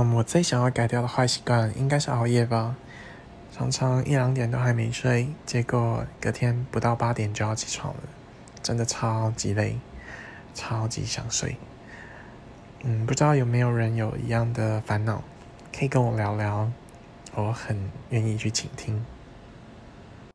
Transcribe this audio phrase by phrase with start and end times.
[0.00, 2.76] 嗯，我最想要改掉的坏习惯应该是熬夜吧，
[3.50, 8.02] 常常一两点都还没睡，结果隔天不到八点就要起床了，
[8.62, 9.76] 真的超级累，
[10.54, 11.56] 超级想睡。
[12.84, 15.24] 嗯，不知道有没有人有一样的烦恼，
[15.76, 16.70] 可以跟我聊聊，
[17.34, 19.04] 我很愿意去倾听。